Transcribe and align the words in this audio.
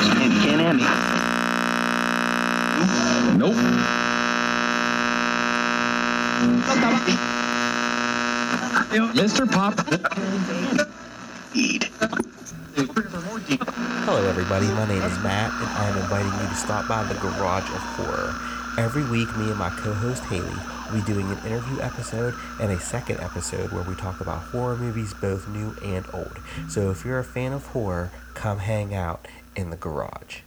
Emmy. 0.00 0.82
Nope. 3.36 3.54
Mr. 9.14 9.50
Pop. 9.50 9.74
Eat. 11.54 11.90
Hello, 14.04 14.26
everybody. 14.26 14.66
My 14.68 14.86
name 14.88 15.02
is 15.02 15.18
Matt, 15.18 15.52
and 15.52 15.68
I 15.68 15.88
am 15.90 15.98
inviting 15.98 16.32
you 16.32 16.48
to 16.48 16.54
stop 16.54 16.88
by 16.88 17.04
the 17.04 17.14
Garage 17.14 17.68
of 17.68 17.82
Horror. 17.96 18.34
Every 18.78 19.04
week, 19.10 19.28
me 19.36 19.50
and 19.50 19.58
my 19.58 19.68
co 19.70 19.92
host 19.92 20.24
Haley 20.24 20.48
will 20.90 21.00
be 21.00 21.06
doing 21.12 21.30
an 21.30 21.38
interview 21.46 21.80
episode 21.82 22.34
and 22.58 22.72
a 22.72 22.80
second 22.80 23.20
episode 23.20 23.70
where 23.72 23.82
we 23.82 23.94
talk 23.96 24.20
about 24.20 24.38
horror 24.44 24.76
movies, 24.76 25.12
both 25.12 25.46
new 25.48 25.76
and 25.84 26.06
old. 26.14 26.38
So 26.68 26.90
if 26.90 27.04
you're 27.04 27.18
a 27.18 27.24
fan 27.24 27.52
of 27.52 27.66
horror, 27.66 28.10
come 28.34 28.58
hang 28.58 28.94
out 28.94 29.26
in 29.56 29.70
the 29.70 29.76
garage. 29.76 30.40